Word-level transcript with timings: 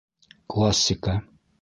Классика 0.49 1.13